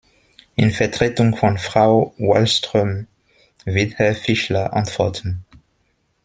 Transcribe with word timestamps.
In 0.55 0.71
Vertretung 0.71 1.35
von 1.37 1.59
Frau 1.59 2.15
Wallström 2.17 3.05
wird 3.65 3.99
Herr 3.99 4.15
Fischler 4.15 4.73
antworten. 4.73 5.45